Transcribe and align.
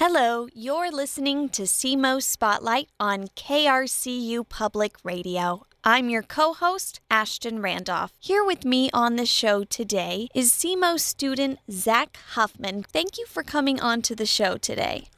Hello, 0.00 0.46
you're 0.54 0.92
listening 0.92 1.48
to 1.48 1.62
SEMO 1.62 2.22
Spotlight 2.22 2.88
on 3.00 3.26
KRCU 3.34 4.48
Public 4.48 4.94
Radio. 5.02 5.66
I'm 5.82 6.08
your 6.08 6.22
co 6.22 6.52
host, 6.54 7.00
Ashton 7.10 7.60
Randolph. 7.60 8.12
Here 8.20 8.44
with 8.44 8.64
me 8.64 8.90
on 8.94 9.16
the 9.16 9.26
show 9.26 9.64
today 9.64 10.28
is 10.36 10.52
SEMO 10.52 11.00
student 11.00 11.58
Zach 11.68 12.16
Huffman. 12.34 12.84
Thank 12.84 13.18
you 13.18 13.26
for 13.26 13.42
coming 13.42 13.80
on 13.80 14.00
to 14.02 14.14
the 14.14 14.24
show 14.24 14.56
today. 14.56 15.08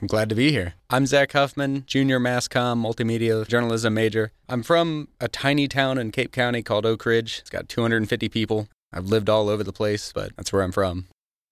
I'm 0.00 0.08
glad 0.08 0.28
to 0.30 0.34
be 0.34 0.50
here. 0.50 0.74
I'm 0.90 1.06
Zach 1.06 1.30
Huffman, 1.30 1.84
junior 1.86 2.18
mass 2.18 2.48
comm, 2.48 2.84
multimedia 2.84 3.46
journalism 3.46 3.94
major. 3.94 4.32
I'm 4.48 4.64
from 4.64 5.06
a 5.20 5.28
tiny 5.28 5.68
town 5.68 5.98
in 5.98 6.10
Cape 6.10 6.32
County 6.32 6.64
called 6.64 6.84
Oak 6.84 7.06
Ridge. 7.06 7.38
It's 7.38 7.50
got 7.50 7.68
250 7.68 8.28
people. 8.28 8.66
I've 8.92 9.06
lived 9.06 9.30
all 9.30 9.48
over 9.48 9.62
the 9.62 9.72
place, 9.72 10.10
but 10.12 10.34
that's 10.34 10.52
where 10.52 10.62
I'm 10.62 10.72
from. 10.72 11.06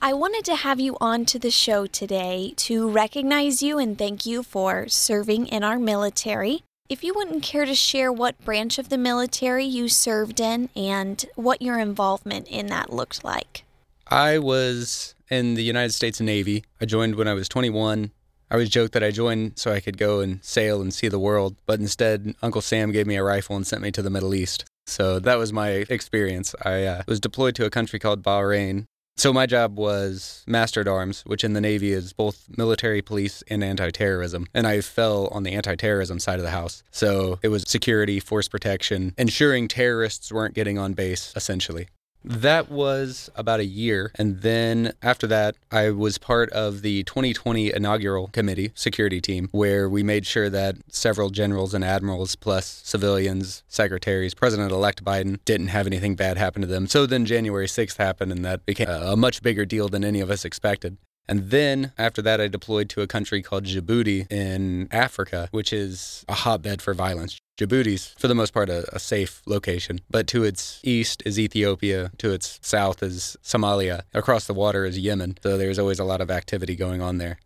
I 0.06 0.12
wanted 0.12 0.44
to 0.44 0.56
have 0.56 0.80
you 0.80 0.98
on 1.00 1.24
to 1.24 1.38
the 1.38 1.50
show 1.50 1.86
today 1.86 2.52
to 2.56 2.90
recognize 2.90 3.62
you 3.62 3.78
and 3.78 3.96
thank 3.96 4.26
you 4.26 4.42
for 4.42 4.86
serving 4.86 5.46
in 5.46 5.64
our 5.64 5.78
military. 5.78 6.62
If 6.90 7.02
you 7.02 7.14
wouldn't 7.14 7.42
care 7.42 7.64
to 7.64 7.74
share 7.74 8.12
what 8.12 8.38
branch 8.44 8.78
of 8.78 8.90
the 8.90 8.98
military 8.98 9.64
you 9.64 9.88
served 9.88 10.40
in 10.40 10.68
and 10.76 11.24
what 11.36 11.62
your 11.62 11.78
involvement 11.78 12.48
in 12.48 12.66
that 12.66 12.92
looked 12.92 13.24
like. 13.24 13.64
I 14.06 14.36
was 14.36 15.14
in 15.30 15.54
the 15.54 15.64
United 15.64 15.94
States 15.94 16.20
Navy. 16.20 16.64
I 16.82 16.84
joined 16.84 17.14
when 17.14 17.26
I 17.26 17.32
was 17.32 17.48
21. 17.48 18.10
I 18.50 18.54
always 18.54 18.68
joked 18.68 18.92
that 18.92 19.02
I 19.02 19.10
joined 19.10 19.58
so 19.58 19.72
I 19.72 19.80
could 19.80 19.96
go 19.96 20.20
and 20.20 20.44
sail 20.44 20.82
and 20.82 20.92
see 20.92 21.08
the 21.08 21.18
world, 21.18 21.56
but 21.64 21.80
instead, 21.80 22.34
Uncle 22.42 22.60
Sam 22.60 22.92
gave 22.92 23.06
me 23.06 23.16
a 23.16 23.24
rifle 23.24 23.56
and 23.56 23.66
sent 23.66 23.80
me 23.80 23.90
to 23.92 24.02
the 24.02 24.10
Middle 24.10 24.34
East. 24.34 24.66
So 24.86 25.18
that 25.20 25.38
was 25.38 25.50
my 25.50 25.86
experience. 25.88 26.54
I 26.62 26.84
uh, 26.84 27.02
was 27.08 27.20
deployed 27.20 27.54
to 27.54 27.64
a 27.64 27.70
country 27.70 27.98
called 27.98 28.22
Bahrain, 28.22 28.84
so 29.16 29.32
my 29.32 29.46
job 29.46 29.78
was 29.78 30.42
master 30.46 30.80
at 30.80 30.88
arms, 30.88 31.22
which 31.26 31.44
in 31.44 31.52
the 31.52 31.60
Navy 31.60 31.92
is 31.92 32.12
both 32.12 32.46
military, 32.56 33.02
police, 33.02 33.42
and 33.48 33.62
anti-terrorism. 33.62 34.46
And 34.52 34.66
I 34.66 34.80
fell 34.80 35.28
on 35.28 35.42
the 35.42 35.52
anti-terrorism 35.52 36.18
side 36.18 36.38
of 36.38 36.44
the 36.44 36.50
house. 36.50 36.82
So 36.90 37.38
it 37.42 37.48
was 37.48 37.64
security, 37.66 38.20
force 38.20 38.48
protection, 38.48 39.14
ensuring 39.16 39.68
terrorists 39.68 40.32
weren't 40.32 40.54
getting 40.54 40.78
on 40.78 40.94
base, 40.94 41.32
essentially. 41.36 41.88
That 42.24 42.70
was 42.70 43.30
about 43.34 43.60
a 43.60 43.66
year. 43.66 44.10
And 44.14 44.40
then 44.40 44.94
after 45.02 45.26
that, 45.26 45.56
I 45.70 45.90
was 45.90 46.16
part 46.16 46.50
of 46.50 46.80
the 46.80 47.02
2020 47.04 47.74
inaugural 47.74 48.28
committee 48.28 48.72
security 48.74 49.20
team, 49.20 49.48
where 49.52 49.88
we 49.90 50.02
made 50.02 50.24
sure 50.24 50.48
that 50.48 50.76
several 50.88 51.28
generals 51.28 51.74
and 51.74 51.84
admirals, 51.84 52.34
plus 52.34 52.80
civilians, 52.84 53.62
secretaries, 53.68 54.32
President 54.32 54.72
elect 54.72 55.04
Biden, 55.04 55.38
didn't 55.44 55.68
have 55.68 55.86
anything 55.86 56.14
bad 56.16 56.38
happen 56.38 56.62
to 56.62 56.68
them. 56.68 56.86
So 56.86 57.04
then 57.04 57.26
January 57.26 57.66
6th 57.66 57.98
happened, 57.98 58.32
and 58.32 58.44
that 58.44 58.64
became 58.64 58.88
a 58.88 59.16
much 59.16 59.42
bigger 59.42 59.66
deal 59.66 59.88
than 59.88 60.02
any 60.02 60.20
of 60.20 60.30
us 60.30 60.46
expected. 60.46 60.96
And 61.28 61.50
then 61.50 61.92
after 61.96 62.20
that, 62.22 62.40
I 62.40 62.48
deployed 62.48 62.88
to 62.90 63.02
a 63.02 63.06
country 63.06 63.42
called 63.42 63.64
Djibouti 63.64 64.30
in 64.30 64.88
Africa, 64.90 65.48
which 65.52 65.72
is 65.72 66.24
a 66.28 66.34
hotbed 66.34 66.82
for 66.82 66.94
violence. 66.94 67.38
Djibouti's, 67.56 68.16
for 68.18 68.26
the 68.26 68.34
most 68.34 68.52
part, 68.52 68.68
a, 68.68 68.84
a, 68.92 68.98
safe 68.98 69.40
location, 69.46 70.00
but 70.10 70.26
to 70.26 70.42
its 70.42 70.80
east 70.82 71.22
is 71.24 71.38
Ethiopia, 71.38 72.10
to 72.18 72.32
its 72.32 72.58
south 72.62 73.00
is 73.00 73.36
Somalia, 73.44 74.02
across 74.12 74.48
the 74.48 74.54
water 74.54 74.84
is 74.84 74.98
Yemen. 74.98 75.36
So 75.40 75.56
there's 75.56 75.78
always 75.78 76.00
a 76.00 76.04
lot 76.04 76.20
of 76.20 76.32
activity 76.32 76.74
going 76.74 77.00
on 77.00 77.18
there. 77.18 77.38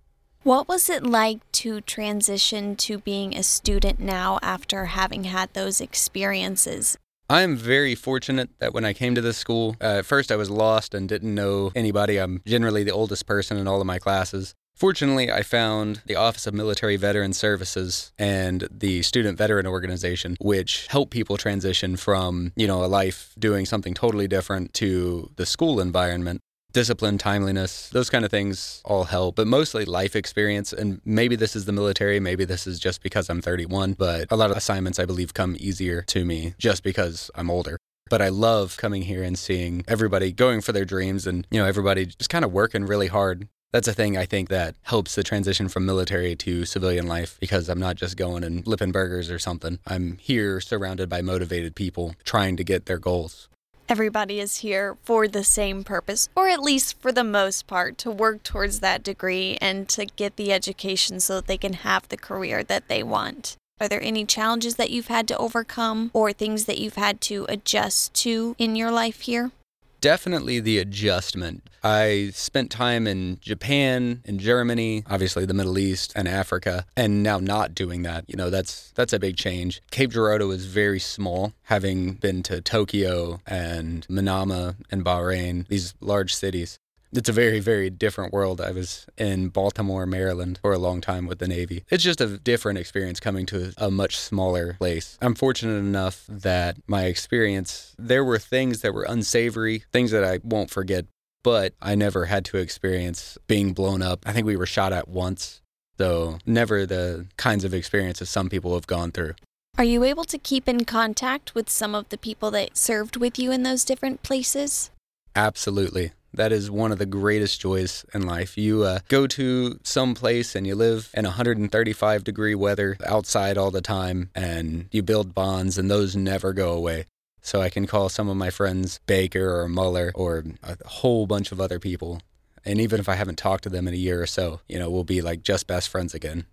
What 0.45 0.67
was 0.67 0.89
it 0.89 1.03
like 1.03 1.41
to 1.53 1.83
transition 1.83 2.75
to 2.77 2.99
being 2.99 3.37
a 3.37 3.43
student 3.43 4.01
now 4.01 4.39
after 4.41 4.87
having 4.87 5.25
had 5.25 5.53
those 5.53 5.79
experiences? 5.79 6.97
I 7.29 7.43
am 7.43 7.55
very 7.55 7.95
fortunate 7.95 8.49
that 8.61 8.73
when 8.73 8.87
I 8.87 8.95
came 8.95 9.15
to 9.15 9.21
this 9.21 9.37
school, 9.37 9.77
uh, 9.79 9.99
at 9.99 10.07
first 10.07 10.33
I 10.33 10.37
was 10.37 10.49
lost 10.49 10.95
and 10.95 11.07
didn't 11.07 11.35
know 11.35 11.71
anybody. 11.77 12.17
I'm 12.17 12.41
generally 12.47 12.83
the 12.83 12.93
oldest 12.93 13.27
person 13.27 13.59
in 13.59 13.69
all 13.69 13.83
of 13.83 13.87
my 13.87 13.99
classes. 13.99 14.55
Fortunately, 14.79 15.33
I 15.33 15.43
found 15.43 16.03
the 16.07 16.15
Office 16.15 16.47
of 16.47 16.55
Military 16.55 16.97
Veteran 16.97 17.33
Services 17.33 18.13
and 18.17 18.69
the 18.71 19.03
Student 19.03 19.37
Veteran 19.37 19.67
Organization, 19.67 20.37
which 20.41 20.87
help 20.87 21.11
people 21.11 21.37
transition 21.37 21.97
from, 21.97 22.53
you 22.55 22.69
know, 22.69 22.85
a 22.85 22.87
life 22.87 23.35
doing 23.41 23.67
something 23.67 23.93
totally 23.93 24.29
different 24.29 24.73
to 24.75 25.33
the 25.35 25.47
school 25.47 25.81
environment 25.81 26.41
discipline, 26.73 27.17
timeliness, 27.17 27.89
those 27.89 28.11
kind 28.11 28.25
of 28.27 28.31
things 28.31 28.83
all 28.85 29.05
help, 29.05 29.37
but 29.37 29.47
mostly 29.47 29.85
life 29.87 30.15
experience. 30.15 30.73
And 30.73 31.01
maybe 31.05 31.35
this 31.35 31.57
is 31.57 31.65
the 31.65 31.73
military, 31.73 32.21
maybe 32.21 32.45
this 32.45 32.67
is 32.67 32.79
just 32.79 33.03
because 33.03 33.31
I'm 33.31 33.41
31, 33.41 33.95
but 33.95 34.31
a 34.31 34.37
lot 34.37 34.51
of 34.51 34.57
assignments 34.57 34.99
I 34.99 35.07
believe 35.07 35.33
come 35.35 35.57
easier 35.59 36.03
to 36.03 36.25
me 36.25 36.55
just 36.59 36.83
because 36.83 37.31
I'm 37.35 37.51
older. 37.51 37.79
But 38.11 38.23
I 38.23 38.29
love 38.29 38.77
coming 38.77 39.03
here 39.03 39.23
and 39.23 39.39
seeing 39.39 39.83
everybody 39.89 40.31
going 40.31 40.61
for 40.61 40.73
their 40.73 40.85
dreams 40.85 41.27
and, 41.27 41.47
you 41.51 41.59
know, 41.59 41.67
everybody 41.67 42.07
just 42.07 42.31
kind 42.31 42.45
of 42.45 42.53
working 42.53 42.85
really 42.85 43.09
hard. 43.09 43.49
That's 43.71 43.89
a 43.89 43.93
thing 43.93 44.17
I 44.17 44.25
think 44.25 44.49
that 44.49 44.77
helps 44.83 45.15
the 45.15 45.23
transition 45.23 45.69
from 45.69 45.85
military 45.85 46.35
to 46.37 46.65
civilian 46.65 47.07
life 47.07 47.37
because 47.39 47.69
I'm 47.69 47.79
not 47.79 47.97
just 47.97 48.17
going 48.17 48.43
and 48.43 48.65
flipping 48.65 48.93
burgers 48.93 49.31
or 49.31 49.39
something. 49.39 49.79
I'm 49.87 50.17
here 50.17 50.59
surrounded 50.61 51.11
by 51.11 51.21
motivated 51.21 51.75
people 51.75 52.15
trying 52.25 52.57
to 52.57 52.65
get 52.65 52.87
their 52.87 52.99
goals. 52.99 53.49
Everybody 53.87 54.41
is 54.41 54.59
here 54.59 54.97
for 55.03 55.29
the 55.29 55.45
same 55.45 55.85
purpose, 55.85 56.31
or 56.35 56.49
at 56.49 56.63
least 56.63 56.99
for 57.01 57.13
the 57.13 57.25
most 57.25 57.67
part, 57.67 57.99
to 57.99 58.11
work 58.11 58.43
towards 58.43 58.81
that 58.81 59.03
degree 59.03 59.59
and 59.61 59.87
to 59.91 60.07
get 60.07 60.37
the 60.37 60.51
education 60.53 61.21
so 61.21 61.37
that 61.37 61.47
they 61.47 61.59
can 61.59 61.75
have 61.75 62.09
the 62.09 62.17
career 62.17 62.65
that 62.65 62.89
they 62.89 63.03
want. 63.03 63.57
Are 63.81 63.89
there 63.89 64.03
any 64.03 64.25
challenges 64.25 64.77
that 64.77 64.91
you've 64.91 65.09
had 65.09 65.29
to 65.29 65.39
overcome 65.39 66.11
or 66.15 66.33
things 66.33 66.65
that 66.65 66.79
you've 66.79 66.97
had 66.97 67.21
to 67.23 67.45
adjust 67.49 68.13
to 68.15 68.57
in 68.59 68.77
your 68.77 68.91
life 68.91 69.21
here? 69.21 69.53
Definitely 70.01 70.61
the 70.61 70.79
adjustment. 70.79 71.69
I 71.83 72.31
spent 72.33 72.71
time 72.71 73.07
in 73.07 73.39
Japan, 73.41 74.23
in 74.25 74.39
Germany, 74.39 75.03
obviously 75.09 75.45
the 75.45 75.55
Middle 75.55 75.79
East 75.79 76.13
and 76.15 76.29
Africa, 76.29 76.87
and 76.97 77.23
now 77.23 77.39
not 77.39 77.75
doing 77.75 78.03
that. 78.03 78.25
You 78.29 78.37
know, 78.37 78.51
that's 78.51 78.93
that's 78.95 79.13
a 79.13 79.19
big 79.19 79.37
change. 79.37 79.83
Cape 79.91 80.11
Girardeau 80.11 80.51
is 80.51 80.67
very 80.67 81.01
small, 81.01 81.53
having 81.65 82.13
been 82.15 82.43
to 82.45 82.61
Tokyo 82.61 83.41
and 83.47 84.07
Manama 84.09 84.77
and 84.91 85.05
Bahrain, 85.05 85.67
these 85.69 85.95
large 86.01 86.35
cities 86.35 86.79
it's 87.13 87.29
a 87.29 87.33
very, 87.33 87.61
very 87.61 87.91
different 87.91 88.33
world. 88.33 88.61
I 88.61 88.71
was 88.71 89.07
in 89.17 89.49
Baltimore, 89.49 90.07
Maryland 90.07 90.59
for 90.63 90.73
a 90.73 90.79
long 90.79 91.01
time 91.01 91.27
with 91.27 91.39
the 91.39 91.49
Navy. 91.49 91.85
It's 91.91 92.05
just 92.05 92.21
a 92.21 92.39
different 92.39 92.79
experience 92.79 93.21
coming 93.21 93.47
to 93.47 93.73
a 93.77 93.91
much 93.91 94.17
smaller 94.17 94.75
place. 94.75 95.19
I'm 95.21 95.35
fortunate 95.35 95.79
enough 95.79 96.25
that 96.29 96.77
my 96.87 97.05
experience, 97.05 97.95
there 97.99 98.25
were 98.25 98.39
things 98.39 98.83
that 98.83 98.95
were 98.95 99.05
unsavory, 99.05 99.85
things 99.93 100.11
that 100.11 100.25
I 100.25 100.41
won't 100.43 100.71
forget, 100.71 101.07
but 101.43 101.75
I 101.81 101.95
never 101.95 102.27
had 102.27 102.45
to 102.47 102.59
experience 102.59 103.39
being 103.47 103.73
blown 103.73 104.03
up. 104.03 104.25
I 104.27 104.33
think 104.33 104.47
we 104.47 104.57
were 104.57 104.67
shot 104.67 104.93
at 104.93 105.09
once. 105.09 105.63
So, 105.97 106.39
never 106.47 106.87
the 106.87 107.27
kinds 107.37 107.65
of 107.65 107.75
experiences 107.75 108.31
some 108.31 108.49
people 108.49 108.75
have 108.75 108.87
gone 108.87 109.11
through. 109.11 109.35
Are 109.77 109.85
you 109.85 110.05
able 110.05 110.25
to 110.25 110.39
keep 110.39 110.69
in 110.69 110.85
contact 110.85 111.55
with 111.55 111.71
some 111.71 111.95
of 111.95 112.09
the 112.09 112.19
people 112.19 112.51
that 112.53 112.77
served 112.77 113.17
with 113.17 113.39
you 113.39 113.51
in 113.51 113.63
those 113.63 113.85
different 113.85 114.23
places? 114.23 114.91
Absolutely. 115.35 116.13
That 116.33 116.53
is 116.53 116.71
one 116.71 116.93
of 116.93 116.99
the 116.99 117.07
greatest 117.07 117.61
joys 117.61 118.05
in 118.13 118.27
life. 118.27 118.59
You 118.59 118.85
uh, 118.85 119.01
go 119.09 119.27
to 119.29 119.81
some 119.83 120.15
place 120.15 120.55
and 120.55 120.67
you 120.67 120.75
live 120.75 121.11
in 121.15 121.25
135 121.25 122.25
degree 122.25 122.55
weather 122.55 122.97
outside 123.07 123.57
all 123.57 123.71
the 123.71 123.81
time, 123.81 124.31
and 124.35 124.87
you 124.93 125.03
build 125.03 125.35
bonds, 125.35 125.79
and 125.79 125.91
those 125.91 126.15
never 126.15 126.53
go 126.53 126.73
away. 126.73 127.07
So 127.41 127.63
I 127.63 127.71
can 127.71 127.87
call 127.87 128.09
some 128.09 128.29
of 128.29 128.37
my 128.37 128.51
friends 128.51 129.01
Baker 129.07 129.59
or 129.59 129.69
Muller 129.69 130.13
or 130.15 130.45
a 130.63 130.77
whole 130.87 131.27
bunch 131.27 131.51
of 131.51 131.61
other 131.61 131.79
people. 131.79 132.21
And 132.65 132.81
even 132.81 133.01
if 133.01 133.09
I 133.09 133.15
haven't 133.15 133.39
talked 133.39 133.65
to 133.65 133.71
them 133.71 133.89
in 133.89 133.95
a 133.95 133.97
year 133.97 134.21
or 134.21 134.27
so, 134.27 134.61
you 134.69 134.79
know, 134.79 134.91
we'll 134.91 135.05
be 135.05 135.23
like 135.23 135.43
just 135.43 135.67
best 135.67 135.89
friends 135.89 136.15
again. 136.15 136.45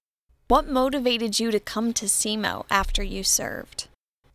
What 0.48 0.70
motivated 0.70 1.40
you 1.40 1.52
to 1.52 1.60
come 1.60 1.92
to 1.94 2.06
SEMO 2.06 2.66
after 2.70 3.04
you 3.04 3.24
served? 3.24 3.85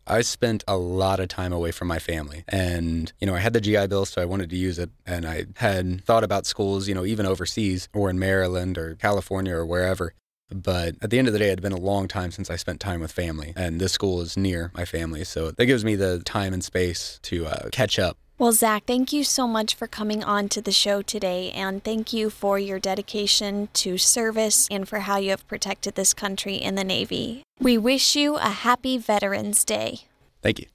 I 0.07 0.23
spent 0.23 0.65
a 0.67 0.77
lot 0.77 1.21
of 1.21 1.29
time 1.29 1.53
away 1.53 1.71
from 1.71 1.89
my 1.89 1.99
family. 1.99 2.45
And, 2.49 3.13
you 3.21 3.27
know, 3.27 3.35
I 3.35 3.39
had 3.39 3.53
the 3.53 3.61
GI 3.61 3.87
Bill, 3.87 4.05
so 4.05 4.21
I 4.21 4.25
wanted 4.25 4.51
to 4.51 4.57
use 4.57 4.79
it. 4.79 4.91
And 5.07 5.27
I 5.27 5.47
had 5.57 6.05
thought 6.05 6.25
about 6.25 6.47
schools, 6.47 6.89
you 6.89 6.95
know, 6.95 7.05
even 7.05 7.27
overseas 7.27 7.89
or 7.95 8.11
in 8.11 8.19
Maryland 8.19 8.77
or 8.79 8.97
California 8.97 9.55
or 9.55 9.65
wherever. 9.65 10.15
But 10.53 10.97
at 11.01 11.11
the 11.11 11.19
end 11.19 11.29
of 11.29 11.33
the 11.33 11.39
day, 11.39 11.47
it 11.47 11.51
had 11.51 11.63
been 11.63 11.73
a 11.73 11.77
long 11.77 12.09
time 12.09 12.33
since 12.33 12.51
I 12.51 12.57
spent 12.57 12.81
time 12.81 13.01
with 13.01 13.13
family. 13.13 13.53
And 13.55 13.81
this 13.81 13.93
school 13.93 14.21
is 14.21 14.37
near 14.37 14.73
my 14.75 14.85
family. 14.85 15.25
So 15.25 15.53
that 15.53 15.67
gives 15.67 15.85
me 15.85 15.95
the 15.95 16.21
time 16.25 16.53
and 16.53 16.65
space 16.65 17.21
to 17.25 17.47
uh, 17.47 17.69
catch 17.71 17.99
up 17.99 18.19
well, 18.41 18.53
Zach, 18.53 18.85
thank 18.87 19.13
you 19.13 19.23
so 19.23 19.47
much 19.47 19.75
for 19.75 19.87
coming 19.87 20.25
on 20.25 20.49
to 20.49 20.63
the 20.63 20.73
show 20.73 21.03
today, 21.03 21.53
and 21.53 21.85
thank 21.85 22.15
you 22.15 22.31
for 22.31 22.59
your 22.59 22.79
dedication 22.79 23.69
to 23.75 23.99
service 23.99 24.67
and 24.71 24.89
for 24.89 25.01
how 25.01 25.19
you 25.19 25.29
have 25.29 25.47
protected 25.47 25.95
this 25.95 26.15
country 26.15 26.55
in 26.55 26.75
the 26.75 26.83
Navy. 26.83 27.43
We 27.61 27.77
wish 27.77 28.17
you 28.17 28.37
a 28.37 28.49
happy 28.49 28.97
Veterans 28.97 29.63
Day. 29.63 30.05
Thank 30.41 30.59
you. 30.59 30.67